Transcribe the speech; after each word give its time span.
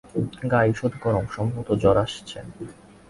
গা 0.51 0.59
ঈষৎ 0.65 0.93
গরম 1.03 1.25
সম্ভবত 1.35 1.69
জ্বর 1.81 1.95
আসছে। 1.97 2.37